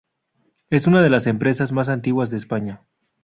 Es 0.71 0.87
una 0.87 1.03
de 1.03 1.11
las 1.11 1.27
empresas 1.27 1.71
más 1.71 1.87
antiguas 1.87 2.31
de 2.31 2.37
España. 2.37 2.81